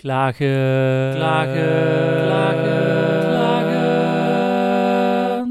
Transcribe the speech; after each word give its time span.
Klagen, 0.00 1.14
klagen, 1.14 2.24
klagen, 2.24 3.22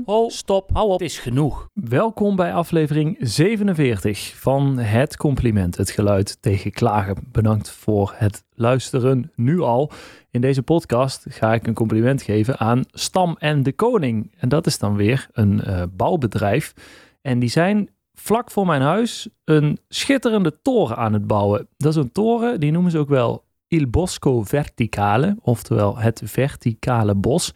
klagen. 0.06 0.32
Stop, 0.32 0.70
hou 0.74 0.88
op, 0.88 1.00
het 1.00 1.10
is 1.10 1.20
genoeg. 1.20 1.70
Welkom 1.74 2.36
bij 2.36 2.54
aflevering 2.54 3.18
47 3.20 4.34
van 4.36 4.78
Het 4.78 5.18
Compliment, 5.18 5.78
het 5.78 5.92
geluid 5.92 6.42
tegen 6.42 6.72
klagen. 6.72 7.16
Bedankt 7.32 7.70
voor 7.70 8.14
het 8.16 8.44
luisteren 8.54 9.32
nu 9.36 9.60
al. 9.60 9.92
In 10.32 10.42
deze 10.42 10.64
podcast 10.64 11.26
ga 11.30 11.54
ik 11.54 11.68
een 11.68 11.74
compliment 11.74 12.22
geven 12.22 12.58
aan 12.60 12.84
Stam 12.92 13.36
en 13.40 13.64
de 13.64 13.74
Koning. 13.74 14.32
En 14.38 14.50
dat 14.50 14.68
is 14.68 14.80
dan 14.80 14.96
weer 14.96 15.28
een 15.32 15.62
uh, 15.68 15.84
bouwbedrijf. 15.92 16.74
En 17.22 17.40
die 17.40 17.50
zijn 17.50 17.90
vlak 18.14 18.52
voor 18.52 18.66
mijn 18.66 18.82
huis 18.82 19.30
een 19.44 19.80
schitterende 19.88 20.62
toren 20.62 20.98
aan 20.98 21.14
het 21.14 21.28
bouwen. 21.28 21.68
Dat 21.78 21.92
is 21.92 22.04
een 22.04 22.12
toren, 22.12 22.60
die 22.60 22.72
noemen 22.72 22.92
ze 22.92 22.98
ook 22.98 23.10
wel 23.10 23.48
Il 23.70 23.90
Bosco 23.90 24.42
Verticale, 24.42 25.36
oftewel 25.42 25.98
het 25.98 26.22
verticale 26.26 27.16
bos. 27.16 27.54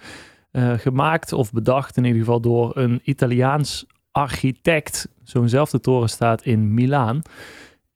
Uh, 0.52 0.74
gemaakt 0.74 1.34
of 1.34 1.52
bedacht 1.52 1.98
in 1.98 2.04
ieder 2.04 2.20
geval 2.20 2.42
door 2.42 2.78
een 2.78 3.02
Italiaans 3.04 3.86
architect. 4.12 5.10
Zo'nzelfde 5.24 5.80
toren 5.80 6.10
staat 6.10 6.46
in 6.46 6.74
Milaan. 6.74 7.22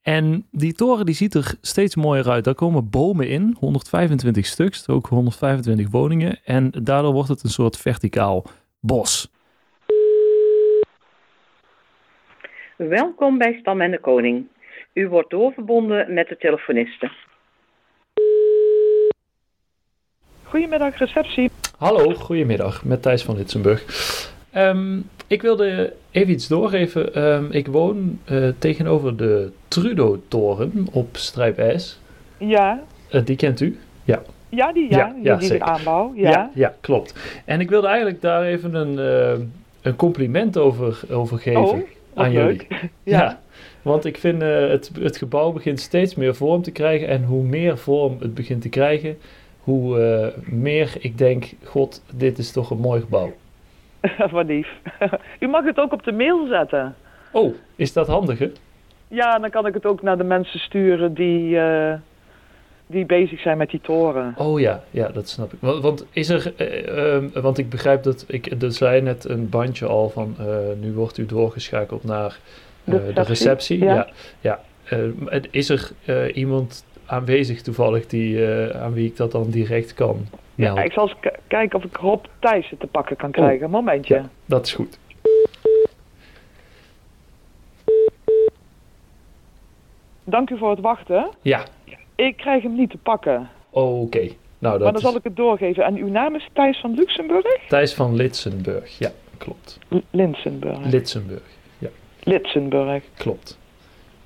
En 0.02 0.48
die 0.52 0.74
toren 0.74 1.06
die 1.06 1.16
ziet 1.16 1.34
er 1.34 1.56
steeds 1.62 1.96
mooier 1.96 2.30
uit. 2.30 2.44
Daar 2.44 2.56
komen 2.56 2.90
bomen 2.90 3.28
in, 3.28 3.56
125 3.60 4.46
stuks, 4.46 4.90
ook 4.90 5.08
125 5.08 5.90
woningen. 5.90 6.40
En 6.44 6.72
daardoor 6.84 7.14
wordt 7.14 7.30
het 7.30 7.44
een 7.44 7.50
soort 7.50 7.78
verticaal 7.78 8.44
bos. 8.80 9.32
Welkom 12.76 13.38
bij 13.38 13.58
Stam 13.60 13.82
en 13.82 13.92
de 13.92 14.00
Koning. 14.00 14.48
U 14.94 15.08
wordt 15.08 15.30
doorverbonden 15.30 16.14
met 16.14 16.28
de 16.28 16.38
telefoniste. 16.38 17.12
Goedemiddag, 20.50 20.98
receptie. 20.98 21.50
Hallo, 21.78 22.14
goedemiddag, 22.14 22.84
met 22.86 23.02
Thijs 23.02 23.24
van 23.24 23.36
Litsenburg. 23.36 23.84
Um, 24.56 25.10
ik 25.28 25.42
wilde 25.42 25.94
even 26.12 26.34
iets 26.34 26.48
doorgeven. 26.48 27.28
Um, 27.28 27.52
ik 27.52 27.68
woon 27.68 28.20
uh, 28.32 28.50
tegenover 28.60 29.18
de 29.18 29.52
Trudeau-toren 29.68 30.88
op 30.92 31.18
Strijp 31.18 31.80
S. 31.80 32.00
Ja. 32.38 32.84
Uh, 33.12 33.26
die 33.26 33.36
kent 33.36 33.60
u? 33.60 33.80
Ja. 34.04 34.22
Ja, 34.50 34.74
die, 34.74 34.90
ja, 34.90 34.98
ja, 34.98 35.14
die, 35.14 35.24
ja, 35.24 35.36
die 35.36 35.64
aanbouw. 35.64 36.12
Ja. 36.16 36.30
ja. 36.30 36.52
Ja, 36.54 36.76
klopt. 36.82 37.14
En 37.46 37.60
ik 37.60 37.70
wilde 37.70 37.88
eigenlijk 37.88 38.22
daar 38.22 38.44
even 38.44 38.74
een, 38.74 38.94
uh, 39.40 39.46
een 39.82 39.96
compliment 39.96 40.58
over, 40.58 41.00
over 41.12 41.38
geven 41.40 41.62
oh, 41.62 41.80
aan 42.14 42.32
leuk. 42.32 42.66
jullie. 42.70 42.92
ja. 43.04 43.40
Want 43.82 44.06
ik 44.06 44.18
vind 44.18 44.42
het, 44.42 44.92
het 45.00 45.18
gebouw 45.18 45.52
begint 45.52 45.80
steeds 45.80 46.16
meer 46.16 46.36
vorm 46.36 46.62
te 46.62 46.72
krijgen. 46.72 47.08
En 47.08 47.24
hoe 47.24 47.44
meer 47.44 47.78
vorm 47.78 48.18
het 48.20 48.34
begint 48.34 48.62
te 48.62 48.70
krijgen, 48.70 49.18
hoe 49.68 50.00
uh, 50.00 50.54
meer 50.54 50.96
ik 51.00 51.18
denk, 51.18 51.54
god, 51.64 52.04
dit 52.14 52.38
is 52.38 52.52
toch 52.52 52.70
een 52.70 52.78
mooi 52.78 53.02
gebouw. 53.02 53.34
Wat 54.32 54.46
lief. 54.46 54.68
U 55.40 55.48
mag 55.48 55.66
het 55.66 55.80
ook 55.80 55.94
op 55.94 56.04
de 56.04 56.12
mail 56.12 56.48
zetten. 56.48 56.96
Oh, 57.32 57.56
is 57.76 57.94
dat 57.94 58.08
handiger? 58.08 58.52
Ja, 59.08 59.40
dan 59.40 59.50
kan 59.50 59.66
ik 59.66 59.74
het 59.74 59.86
ook 59.86 60.02
naar 60.02 60.18
de 60.18 60.24
mensen 60.24 60.60
sturen 60.60 61.14
die, 61.14 61.50
uh, 61.50 61.94
die 62.86 63.06
bezig 63.06 63.40
zijn 63.40 63.58
met 63.58 63.70
die 63.70 63.82
toren. 63.82 64.34
Oh 64.38 64.60
ja, 64.60 64.84
ja, 64.92 65.08
dat 65.08 65.30
snap 65.30 65.54
ik. 65.54 65.60
Want, 65.62 65.82
want 65.82 66.06
is 66.12 66.30
er, 66.30 66.54
uh, 66.58 67.24
uh, 67.26 67.42
want 67.42 67.58
ik 67.58 67.70
begrijp 67.70 68.04
dat, 68.04 68.26
ik, 68.28 68.62
er 68.62 68.72
zei 68.72 69.02
net 69.02 69.30
een 69.30 69.50
bandje 69.50 69.86
al 69.86 70.10
van, 70.10 70.36
nu 70.80 70.94
wordt 70.94 71.18
u 71.18 71.26
doorgeschakeld 71.26 72.04
naar 72.04 72.40
de 72.84 72.92
receptie. 72.92 73.14
de 73.14 73.22
receptie. 73.22 73.84
Ja. 73.84 74.08
ja, 74.40 74.60
ja. 75.30 75.40
is 75.52 75.70
er 75.70 75.92
iemand 76.34 76.86
aanwezig 77.08 77.62
toevallig 77.62 78.08
die, 78.08 78.38
uh, 78.38 78.70
aan 78.70 78.94
wie 78.94 79.06
ik 79.06 79.16
dat 79.16 79.32
dan 79.32 79.50
direct 79.50 79.94
kan 79.94 80.26
melden. 80.56 80.84
Ja, 80.84 80.88
ik 80.90 80.94
zal 80.94 81.10
eens 81.10 81.34
kijken 81.48 81.78
of 81.78 81.84
ik 81.84 81.98
Rob 81.98 82.26
Thijssen 82.40 82.78
te 82.78 82.88
pakken 82.88 83.16
kan 83.16 83.32
krijgen. 83.32 83.66
Oh, 83.66 83.72
Momentje. 83.72 84.16
Ja, 84.16 84.30
dat 84.46 84.66
is 84.66 84.74
goed. 84.74 85.00
Dank 90.24 90.50
u 90.50 90.58
voor 90.58 90.70
het 90.70 90.80
wachten. 90.80 91.30
Ja. 91.42 91.66
Ik 92.16 92.38
krijg 92.38 92.64
hem 92.64 92.76
niet 92.76 92.90
te 92.90 92.98
pakken. 92.98 93.50
Oh, 93.70 94.02
Oké. 94.02 94.18
Okay. 94.18 94.38
Nou, 94.60 94.74
dat 94.74 94.84
maar 94.84 94.92
dan 94.92 95.02
is... 95.02 95.02
zal 95.02 95.16
ik 95.16 95.24
het 95.24 95.36
doorgeven. 95.36 95.84
En 95.84 95.96
uw 95.96 96.08
naam 96.08 96.36
is 96.36 96.50
Thijs 96.54 96.80
van 96.80 96.94
Luxemburg? 96.94 97.68
Thijs 97.68 97.94
van 97.94 98.16
Litsenburg, 98.16 98.98
ja, 98.98 99.12
klopt. 99.38 99.80
L 99.88 99.98
Linsenburg. 100.12 100.86
Litsenburg, 100.86 101.44
ja. 101.78 101.90
Litsenburg. 102.24 103.04
Klopt. 103.16 103.58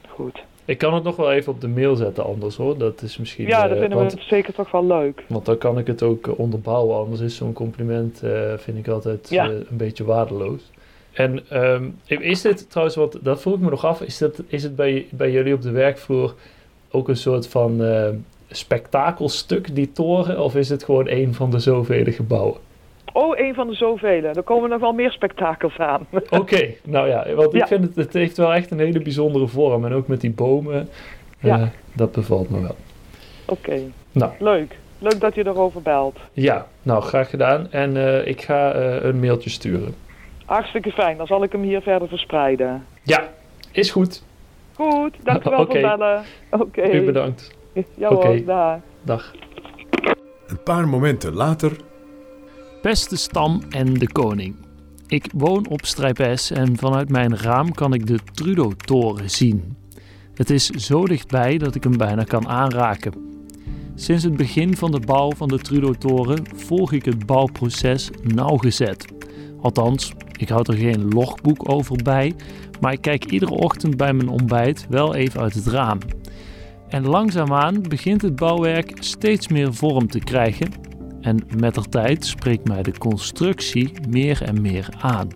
Goed. 0.08 0.44
Ik 0.72 0.78
kan 0.78 0.94
het 0.94 1.04
nog 1.04 1.16
wel 1.16 1.32
even 1.32 1.54
op 1.54 1.62
de 1.62 1.68
mail 1.68 1.96
zetten 1.96 2.24
anders 2.24 2.56
hoor. 2.56 2.78
Dat 2.78 3.02
is 3.02 3.18
misschien... 3.18 3.48
Ja, 3.48 3.62
dat 3.62 3.72
uh, 3.72 3.80
vinden 3.80 3.98
want, 3.98 4.14
we 4.14 4.22
zeker 4.22 4.54
toch 4.54 4.72
wel 4.72 4.86
leuk. 4.86 5.24
Want 5.28 5.46
dan 5.46 5.58
kan 5.58 5.78
ik 5.78 5.88
het 5.88 6.04
ook 6.04 6.28
uh, 6.28 6.40
onderbouwen. 6.40 6.98
Anders 6.98 7.22
is 7.22 7.36
zo'n 7.36 7.54
compliment, 7.54 8.22
uh, 8.24 8.54
vind 8.58 8.78
ik 8.78 8.88
altijd 8.88 9.30
ja. 9.30 9.50
een 9.50 9.66
beetje 9.70 10.04
waardeloos. 10.04 10.72
En 11.12 11.58
um, 11.74 11.96
is 12.08 12.42
dit 12.42 12.70
trouwens, 12.70 12.98
wat, 12.98 13.20
dat 13.22 13.42
vroeg 13.42 13.54
ik 13.54 13.60
me 13.60 13.70
nog 13.70 13.86
af. 13.86 14.02
Is, 14.02 14.18
dat, 14.18 14.44
is 14.48 14.64
het 14.64 14.76
bij, 14.76 15.08
bij 15.10 15.32
jullie 15.32 15.54
op 15.54 15.62
de 15.62 15.72
werkvloer 15.72 16.36
ook 16.92 17.08
een 17.08 17.18
soort 17.18 17.48
van 17.48 17.82
spektakelstuk, 18.50 19.76
die 19.76 19.92
toren? 19.92 20.44
Of 20.44 20.56
is 20.56 20.70
het 20.70 20.84
gewoon 20.84 21.08
een 21.08 21.34
van 21.34 21.52
de 21.52 21.60
zoveel 21.60 22.12
gebouwen? 22.12 22.58
Oh, 23.14 23.40
een 23.40 23.54
van 23.54 23.68
de 23.68 23.74
zoveel. 23.74 24.24
Er 24.24 24.44
komen 24.44 24.70
nog 24.70 24.80
wel 24.80 24.94
meer 24.94 25.12
spektakels 25.12 25.78
aan. 25.78 26.08
Oké, 26.12 26.36
okay, 26.36 26.78
nou 26.84 27.08
ja, 27.08 27.34
want 27.34 27.52
ja. 27.52 27.62
ik 27.62 27.68
vind 27.68 27.84
het, 27.84 27.96
het 27.96 28.14
heeft 28.14 28.38
wel 28.38 28.54
echt 28.54 28.72
een 28.72 28.80
hele 28.80 29.02
bijzondere 29.02 29.48
vorm. 29.48 29.86
En 29.86 29.94
ook 29.94 30.08
met 30.08 30.22
die 30.22 30.32
bomen, 30.32 30.90
ja. 31.40 31.60
uh, 31.60 31.68
dat 31.94 32.12
bevalt 32.12 32.50
me 32.50 32.62
wel. 32.62 32.76
Oké, 33.46 33.70
okay. 33.70 33.92
nou. 34.12 34.32
leuk. 34.40 34.80
Leuk 35.00 35.20
dat 35.20 35.36
je 35.36 35.46
erover 35.46 35.82
belt. 35.82 36.18
Ja, 36.34 36.68
nou 36.82 37.02
graag 37.02 37.30
gedaan. 37.30 37.72
En 37.72 37.96
uh, 37.96 38.28
ik 38.28 38.42
ga 38.42 38.76
uh, 38.76 39.04
een 39.04 39.20
mailtje 39.20 39.50
sturen. 39.50 39.96
Hartstikke 40.46 40.92
fijn, 40.92 41.18
dan 41.18 41.28
zal 41.28 41.44
ik 41.44 41.52
hem 41.52 41.62
hier 41.62 41.82
verder 41.82 42.08
verspreiden. 42.08 42.86
Ja, 43.04 43.28
is 43.72 43.92
goed. 43.92 44.24
Goed, 44.74 45.16
dankjewel 45.24 45.60
okay. 45.60 45.82
voor 45.82 45.90
bellen. 45.98 46.24
Oké. 46.50 46.64
Okay. 46.64 46.92
U 46.92 47.06
bedankt. 47.06 47.52
Ja 47.96 48.10
hoor, 48.10 48.18
okay. 48.18 48.44
dag. 48.44 48.80
Dag. 49.02 49.34
Een 50.48 50.64
paar 50.64 50.88
momenten 50.88 51.34
later 51.34 51.72
Beste 52.82 53.16
Stam 53.16 53.62
en 53.70 53.94
de 53.94 54.12
Koning. 54.12 54.56
Ik 55.08 55.26
woon 55.36 55.68
op 55.68 55.86
Strijp 55.86 56.38
S 56.38 56.52
en 56.52 56.78
vanuit 56.78 57.10
mijn 57.10 57.38
raam 57.38 57.74
kan 57.74 57.94
ik 57.94 58.08
de 58.08 58.20
Trudeau-toren 58.34 59.30
zien. 59.30 59.78
Het 60.34 60.50
is 60.50 60.66
zo 60.66 61.06
dichtbij 61.06 61.58
dat 61.58 61.76
ik 61.76 61.84
hem 61.84 61.98
bijna 61.98 62.24
kan 62.24 62.48
aanraken. 62.48 63.14
Sinds 63.96 64.24
het 64.24 64.38
begin 64.38 64.78
van 64.78 64.92
de 64.92 65.00
bouw 65.00 65.32
van 65.32 65.48
de 65.48 65.60
Trudeau-toren 65.60 66.44
volg 66.56 66.92
ik 66.92 67.06
het 67.06 67.26
bouwproces 67.26 68.10
nauwgezet. 68.24 69.06
Althans, 69.62 70.14
ik 70.38 70.50
houd 70.50 70.68
er 70.68 70.78
geen 70.78 71.08
logboek 71.08 71.72
over 71.72 72.04
bij, 72.04 72.34
maar 72.80 72.94
ik 72.94 73.02
kijk 73.02 73.26
iedere 73.26 73.54
ochtend 73.54 73.98
bij 73.98 74.14
mijn 74.14 74.30
ontbijt 74.30 74.86
wel 74.90 75.16
even 75.16 75.42
uit 75.42 75.54
het 75.54 75.68
raam. 75.68 75.98
En 76.88 77.08
langzaamaan 77.08 77.82
begint 77.82 78.22
het 78.22 78.36
bouwwerk 78.36 78.92
steeds 79.00 79.48
meer 79.48 79.74
vorm 79.74 80.08
te 80.08 80.20
krijgen 80.20 80.90
en 81.22 81.40
met 81.58 81.76
de 81.76 81.82
tijd 81.90 82.26
spreekt 82.26 82.68
mij 82.68 82.84
de 82.84 82.98
constructie 82.98 83.92
meer 84.10 84.42
en 84.42 84.62
meer 84.62 84.90
aan. 85.00 85.28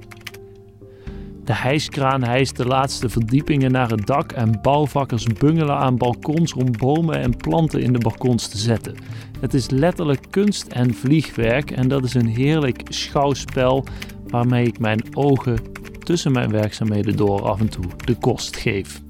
De 1.43 1.53
hijskraan 1.53 2.23
hijst 2.23 2.57
de 2.57 2.65
laatste 2.65 3.09
verdiepingen 3.09 3.71
naar 3.71 3.89
het 3.89 4.07
dak 4.07 4.31
en 4.31 4.59
bouwvakkers 4.61 5.25
bungelen 5.25 5.77
aan 5.77 5.97
balkons 5.97 6.53
om 6.53 6.77
bomen 6.77 7.19
en 7.19 7.37
planten 7.37 7.81
in 7.81 7.93
de 7.93 7.99
balkons 7.99 8.47
te 8.47 8.57
zetten. 8.57 8.95
Het 9.39 9.53
is 9.53 9.69
letterlijk 9.69 10.25
kunst 10.29 10.67
en 10.67 10.93
vliegwerk 10.93 11.71
en 11.71 11.87
dat 11.87 12.03
is 12.03 12.13
een 12.13 12.27
heerlijk 12.27 12.81
schouwspel 12.89 13.85
waarmee 14.27 14.65
ik 14.65 14.79
mijn 14.79 15.01
ogen 15.13 15.57
tussen 16.03 16.31
mijn 16.31 16.51
werkzaamheden 16.51 17.15
door 17.15 17.41
af 17.41 17.59
en 17.59 17.69
toe 17.69 17.85
de 18.05 18.15
kost 18.15 18.57
geef. 18.57 19.01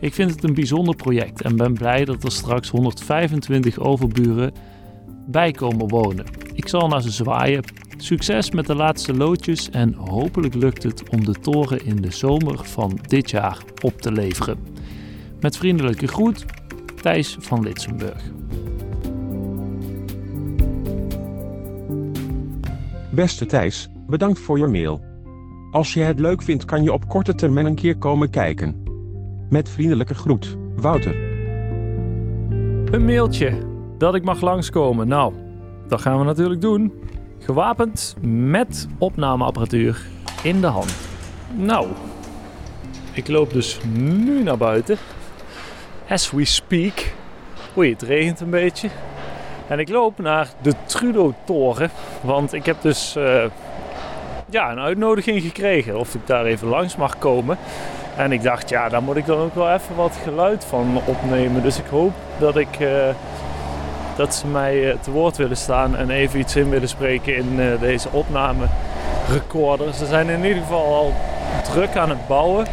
Ik 0.00 0.14
vind 0.14 0.30
het 0.30 0.44
een 0.44 0.54
bijzonder 0.54 0.96
project 0.96 1.42
en 1.42 1.56
ben 1.56 1.74
blij 1.74 2.04
dat 2.04 2.24
er 2.24 2.32
straks 2.32 2.70
125 2.70 3.78
overburen 3.78 4.52
bij 5.26 5.50
komen 5.50 5.88
wonen. 5.88 6.24
Ik 6.52 6.68
zal 6.68 6.88
naar 6.88 7.02
ze 7.02 7.10
zwaaien. 7.10 7.62
Succes 7.96 8.50
met 8.50 8.66
de 8.66 8.74
laatste 8.74 9.14
loodjes 9.14 9.70
en 9.70 9.94
hopelijk 9.94 10.54
lukt 10.54 10.82
het 10.82 11.08
om 11.08 11.24
de 11.24 11.32
toren 11.32 11.84
in 11.84 11.96
de 11.96 12.10
zomer 12.10 12.64
van 12.64 12.98
dit 13.02 13.30
jaar 13.30 13.58
op 13.82 14.00
te 14.00 14.12
leveren. 14.12 14.58
Met 15.40 15.56
vriendelijke 15.56 16.06
groet, 16.06 16.44
Thijs 17.02 17.36
van 17.40 17.62
Litsenburg. 17.62 18.22
Beste 23.10 23.46
Thijs, 23.46 23.88
bedankt 24.06 24.38
voor 24.38 24.58
je 24.58 24.66
mail. 24.66 25.00
Als 25.70 25.94
je 25.94 26.00
het 26.00 26.20
leuk 26.20 26.42
vindt 26.42 26.64
kan 26.64 26.82
je 26.82 26.92
op 26.92 27.08
korte 27.08 27.34
termijn 27.34 27.66
een 27.66 27.74
keer 27.74 27.96
komen 27.96 28.30
kijken. 28.30 28.82
Met 29.50 29.68
vriendelijke 29.68 30.14
groet, 30.14 30.56
Wouter. 30.76 31.14
Een 32.90 33.04
mailtje 33.04 33.74
dat 33.98 34.14
ik 34.14 34.24
mag 34.24 34.40
langskomen. 34.40 35.08
Nou, 35.08 35.32
dat 35.88 36.00
gaan 36.00 36.18
we 36.18 36.24
natuurlijk 36.24 36.60
doen. 36.60 36.92
Gewapend 37.38 38.16
met 38.30 38.88
opnameapparatuur 38.98 40.06
in 40.42 40.60
de 40.60 40.66
hand. 40.66 40.96
Nou, 41.54 41.86
ik 43.12 43.28
loop 43.28 43.52
dus 43.52 43.78
nu 43.92 44.42
naar 44.42 44.56
buiten. 44.56 44.96
As 46.08 46.30
we 46.30 46.44
speak. 46.44 47.12
Oei, 47.76 47.92
het 47.92 48.02
regent 48.02 48.40
een 48.40 48.50
beetje. 48.50 48.88
En 49.68 49.78
ik 49.78 49.88
loop 49.88 50.18
naar 50.18 50.48
de 50.62 50.72
Trudeau-toren, 50.84 51.90
want 52.20 52.52
ik 52.52 52.66
heb 52.66 52.82
dus 52.82 53.16
eh, 53.16 53.44
ja, 54.50 54.70
een 54.70 54.80
uitnodiging 54.80 55.42
gekregen 55.42 55.98
of 55.98 56.14
ik 56.14 56.26
daar 56.26 56.44
even 56.44 56.68
langs 56.68 56.96
mag 56.96 57.18
komen. 57.18 57.58
En 58.16 58.32
ik 58.32 58.42
dacht, 58.42 58.68
ja, 58.68 58.88
daar 58.88 59.02
moet 59.02 59.16
ik 59.16 59.26
dan 59.26 59.38
ook 59.38 59.54
wel 59.54 59.70
even 59.70 59.96
wat 59.96 60.18
geluid 60.22 60.64
van 60.64 61.00
opnemen. 61.04 61.62
Dus 61.62 61.78
ik 61.78 61.86
hoop 61.86 62.12
dat, 62.38 62.56
ik, 62.56 62.80
eh, 62.80 63.08
dat 64.16 64.34
ze 64.34 64.46
mij 64.46 64.90
eh, 64.90 64.96
te 65.00 65.10
woord 65.10 65.36
willen 65.36 65.56
staan 65.56 65.96
en 65.96 66.10
even 66.10 66.38
iets 66.40 66.56
in 66.56 66.70
willen 66.70 66.88
spreken 66.88 67.36
in 67.36 67.60
eh, 67.60 67.80
deze 67.80 68.08
opname 68.10 68.64
recorder. 69.32 69.94
Ze 69.94 70.06
zijn 70.06 70.28
in 70.28 70.44
ieder 70.44 70.62
geval 70.62 70.84
al 70.94 71.14
druk 71.72 71.96
aan 71.96 72.08
het 72.08 72.26
bouwen. 72.26 72.66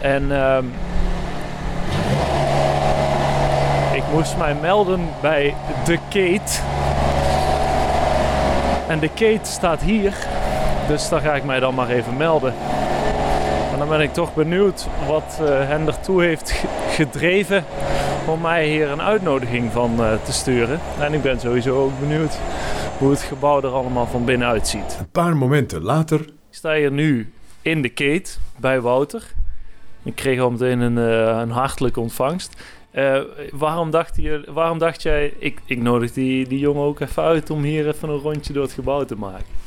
En 0.00 0.32
ehm, 0.32 0.64
ik 3.92 4.02
moest 4.12 4.36
mij 4.36 4.54
melden 4.60 5.00
bij 5.20 5.54
de 5.84 5.98
Kate. 6.08 6.60
En 8.86 8.98
de 8.98 9.08
Kate 9.08 9.50
staat 9.50 9.80
hier. 9.80 10.12
Dus 10.88 11.08
daar 11.08 11.20
ga 11.20 11.34
ik 11.34 11.44
mij 11.44 11.60
dan 11.60 11.74
maar 11.74 11.88
even 11.88 12.16
melden. 12.16 12.54
En 13.72 13.78
dan 13.78 13.88
ben 13.88 14.00
ik 14.00 14.12
toch 14.12 14.34
benieuwd 14.34 14.86
wat 15.06 15.38
eh, 15.40 15.46
hen 15.68 15.86
ertoe 15.86 16.22
heeft 16.22 16.50
ge- 16.50 16.66
gedreven 16.90 17.64
om 18.28 18.40
mij 18.40 18.68
hier 18.68 18.90
een 18.90 19.02
uitnodiging 19.02 19.72
van 19.72 20.02
eh, 20.04 20.22
te 20.24 20.32
sturen. 20.32 20.80
En 21.00 21.12
ik 21.12 21.22
ben 21.22 21.40
sowieso 21.40 21.84
ook 21.84 22.00
benieuwd 22.00 22.38
hoe 22.98 23.10
het 23.10 23.22
gebouw 23.22 23.62
er 23.62 23.68
allemaal 23.68 24.06
van 24.06 24.24
binnen 24.24 24.48
uitziet. 24.48 24.96
Een 24.98 25.10
paar 25.10 25.36
momenten 25.36 25.82
later. 25.82 26.20
Ik 26.20 26.34
sta 26.50 26.74
hier 26.74 26.92
nu 26.92 27.32
in 27.62 27.82
de 27.82 27.88
Kate 27.88 28.30
bij 28.56 28.80
Wouter. 28.80 29.22
Ik 30.02 30.14
kreeg 30.14 30.40
al 30.40 30.50
meteen 30.50 30.80
een, 30.80 30.98
eh, 30.98 31.40
een 31.40 31.50
hartelijke 31.50 32.00
ontvangst. 32.00 32.62
Eh, 32.90 33.20
waarom, 33.52 33.90
dacht 33.90 34.16
je, 34.16 34.48
waarom 34.52 34.78
dacht 34.78 35.02
jij, 35.02 35.34
ik, 35.38 35.60
ik 35.64 35.82
nodig 35.82 36.12
die, 36.12 36.48
die 36.48 36.58
jongen 36.58 36.82
ook 36.82 37.00
even 37.00 37.22
uit 37.22 37.50
om 37.50 37.62
hier 37.62 37.88
even 37.88 38.08
een 38.08 38.18
rondje 38.18 38.52
door 38.52 38.62
het 38.62 38.72
gebouw 38.72 39.04
te 39.04 39.16
maken? 39.16 39.58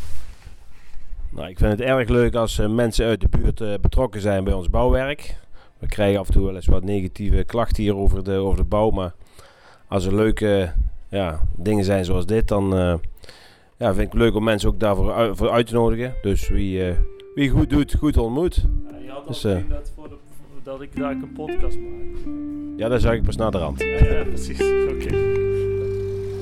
Nou, 1.29 1.49
ik 1.49 1.57
vind 1.57 1.71
het 1.71 1.81
erg 1.81 2.09
leuk 2.09 2.35
als 2.35 2.59
eh, 2.59 2.67
mensen 2.67 3.05
uit 3.05 3.21
de 3.21 3.27
buurt 3.29 3.61
eh, 3.61 3.73
betrokken 3.81 4.21
zijn 4.21 4.43
bij 4.43 4.53
ons 4.53 4.69
bouwwerk. 4.69 5.35
We 5.81 5.88
krijgen 5.88 6.19
af 6.19 6.28
en 6.28 6.33
toe 6.33 6.45
wel 6.45 6.56
eens 6.56 6.66
wat 6.66 6.83
negatieve 6.83 7.44
klachten 7.44 7.83
hier 7.83 7.95
over 7.95 8.24
de, 8.24 8.33
over 8.33 8.57
de 8.57 8.63
bouw. 8.63 8.89
Maar 8.89 9.13
als 9.88 10.06
er 10.06 10.16
leuke 10.16 10.74
ja, 11.10 11.42
dingen 11.56 11.83
zijn 11.83 12.06
zoals 12.06 12.25
dit, 12.25 12.48
dan 12.48 12.78
eh, 12.78 12.94
ja, 13.78 13.94
vind 13.94 14.06
ik 14.06 14.12
het 14.12 14.22
leuk 14.22 14.36
om 14.36 14.44
mensen 14.44 14.69
ook 14.69 14.80
daarvoor 14.80 15.13
uit, 15.13 15.38
voor 15.38 15.50
uit 15.50 15.68
te 15.68 15.74
nodigen. 15.74 16.13
Dus 16.22 16.50
wie, 16.50 16.88
eh, 16.88 16.95
wie 17.36 17.50
goed 17.50 17.69
doet, 17.69 17.95
goed 18.00 18.18
ontmoet. 18.18 18.56
je 18.56 19.10
had 19.10 19.18
al 19.18 19.28
Dus, 19.28 19.44
eh, 19.44 19.57
dat, 19.69 19.92
voor 19.95 20.10
de, 20.10 20.16
dat 20.63 20.81
ik 20.81 20.95
daar 20.95 21.12
een 21.12 21.31
podcast 21.33 21.78
maak. 21.78 22.33
Ja, 22.78 22.88
dat 22.88 23.01
zag 23.01 23.13
ik 23.13 23.24
pas 23.24 23.36
naar 23.36 23.51
de 23.51 23.57
rand. 23.57 23.80
Ja, 23.81 24.24
precies. 24.24 24.62
Oké. 24.89 25.39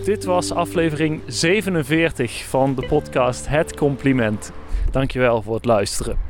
Dit 0.04 0.24
was 0.24 0.52
aflevering 0.52 1.22
47 1.26 2.46
van 2.46 2.76
de 2.76 2.86
podcast 2.86 3.48
Het 3.48 3.76
Compliment. 3.76 4.52
Dankjewel 4.92 5.42
voor 5.42 5.56
het 5.56 5.66
luisteren. 5.66 6.29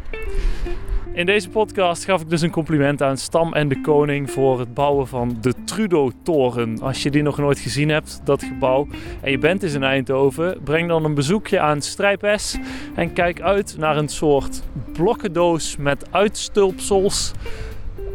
In 1.20 1.26
deze 1.26 1.50
podcast 1.50 2.06
gaf 2.06 2.22
ik 2.22 2.30
dus 2.30 2.42
een 2.42 2.52
compliment 2.52 3.02
aan 3.02 3.18
Stam 3.18 3.54
en 3.54 3.68
de 3.68 3.82
Koning 3.82 4.32
voor 4.32 4.60
het 4.60 4.74
bouwen 4.74 5.08
van 5.08 5.38
de 5.42 5.54
Trudeau-toren. 5.66 6.82
Als 6.82 7.04
je 7.04 7.12
die 7.12 7.22
nog 7.22 7.38
nooit 7.38 7.60
gezien 7.60 7.90
hebt, 7.90 8.22
dat 8.24 8.44
gebouw, 8.44 8.88
en 9.22 9.32
je 9.32 9.38
bent 9.38 9.64
eens 9.64 9.74
in 9.74 9.84
Eindhoven, 9.84 10.64
breng 10.64 10.88
dan 10.88 11.06
een 11.06 11.14
bezoekje 11.14 11.60
aan 11.60 11.82
Strijp 11.82 12.34
S 12.36 12.58
en 12.96 13.14
kijk 13.14 13.42
uit 13.42 13.76
naar 13.78 13.98
een 13.98 14.08
soort 14.08 14.64
blokkendoos 14.94 15.78
met 15.78 16.08
uitstulpsels 16.12 17.32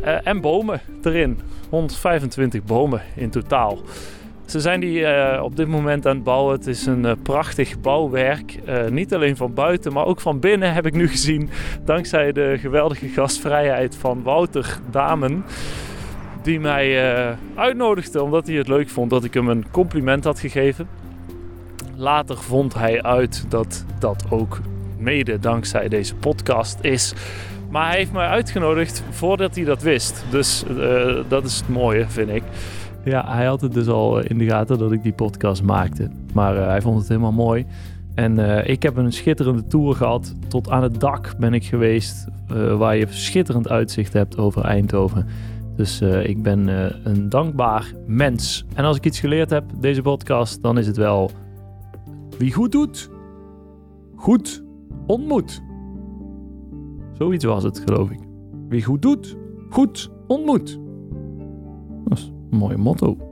eh, 0.03 0.27
en 0.27 0.41
bomen 0.41 0.81
erin. 1.03 1.41
125 1.71 2.65
bomen 2.65 3.03
in 3.17 3.31
totaal. 3.31 3.79
Ze 4.47 4.61
zijn 4.61 4.81
die 4.81 5.07
eh, 5.07 5.43
op 5.43 5.57
dit 5.57 5.69
moment 5.69 6.07
aan 6.07 6.15
het 6.15 6.25
bouwen. 6.25 6.55
Het 6.55 6.67
is 6.67 6.87
een 6.87 7.05
eh, 7.05 7.13
prachtig 7.23 7.81
bouwwerk. 7.81 8.59
Eh, 8.65 8.87
niet 8.87 9.15
alleen 9.15 9.37
van 9.37 9.55
buiten, 9.55 9.93
maar 9.93 10.05
ook 10.05 10.21
van 10.21 10.41
binnen 10.41 10.73
heb 10.73 10.87
ik 10.87 10.95
nu 10.95 11.09
gezien. 11.09 11.51
Dankzij 11.85 12.33
de 12.33 12.57
geweldige 12.61 13.09
gastvrijheid 13.09 13.97
van 13.97 14.23
Wouter 14.23 14.79
Damen. 14.91 15.45
Die 16.43 16.61
mij 16.61 17.15
uitnodigde 17.55 18.23
omdat 18.23 18.47
hij 18.47 18.57
het 18.57 18.69
leuk 18.69 18.89
vond 18.89 19.11
dat 19.11 19.25
ik 19.25 19.35
hem 19.35 19.49
een 19.49 19.65
compliment 19.71 20.25
had 20.25 20.41
gegeven. 20.41 20.89
Later 21.97 22.37
vond 22.37 22.75
hij 22.75 23.03
uit 23.03 23.45
dat 23.49 23.85
dat 23.99 24.25
ook 24.31 24.61
mede 24.99 25.39
dankzij 25.39 25.89
deze 25.89 26.15
podcast 26.15 26.79
is. 26.81 27.15
Maar 27.71 27.89
hij 27.89 27.97
heeft 27.97 28.13
mij 28.13 28.27
uitgenodigd 28.27 29.03
voordat 29.11 29.55
hij 29.55 29.65
dat 29.65 29.83
wist. 29.83 30.25
Dus 30.31 30.65
dat 31.29 31.45
is 31.45 31.57
het 31.57 31.69
mooie, 31.69 32.09
vind 32.09 32.31
ik. 32.31 32.43
Ja, 33.05 33.35
hij 33.35 33.47
had 33.47 33.61
het 33.61 33.73
dus 33.73 33.89
al 33.89 34.19
in 34.19 34.39
de 34.39 34.45
gaten 34.45 34.79
dat 34.79 34.93
ik 34.93 35.03
die 35.03 35.13
podcast 35.13 35.63
maakte. 35.63 36.11
Maar 36.35 36.57
eh, 36.57 36.67
hij 36.67 36.81
vond 36.81 36.99
het 36.99 37.09
helemaal 37.09 37.33
mooi. 37.33 37.67
En 38.15 38.39
eh, 38.39 38.71
ik 38.73 38.83
heb 38.83 38.97
een 38.97 39.13
schitterende 39.13 39.67
tour 39.67 39.95
gehad. 39.95 40.35
Tot 40.49 40.71
aan 40.71 40.83
het 40.83 41.01
dak 41.01 41.35
ben 41.39 41.55
ik 41.55 41.65
geweest. 41.65 42.27
eh, 42.49 42.77
waar 42.77 42.97
je 42.97 43.07
schitterend 43.09 43.69
uitzicht 43.69 44.13
hebt 44.13 44.39
over 44.39 44.65
Eindhoven. 44.65 45.27
Dus 45.77 46.01
ik 46.01 46.43
ben 46.43 46.69
een 47.09 47.29
dankbaar 47.29 47.93
mens. 48.07 48.65
En 48.75 48.85
als 48.85 48.97
ik 48.97 49.07
iets 49.07 49.21
geleerd 49.21 49.51
heb, 49.51 49.65
deze 49.81 50.03
podcast, 50.03 50.63
dan 50.63 50.79
is 50.79 50.87
het 50.87 50.97
wel... 50.97 51.31
Wie 52.39 52.53
goed 52.53 52.73
doet, 52.73 53.11
goed 54.15 54.65
ontmoet. 55.07 55.63
Zoiets 57.13 57.45
was 57.45 57.63
het, 57.63 57.83
geloof 57.85 58.11
ik. 58.11 58.19
Wie 58.69 58.83
goed 58.85 59.03
doet, 59.03 59.37
goed 59.69 60.11
ontmoet. 60.27 60.79
Mooi 62.55 62.77
motto. 62.77 63.24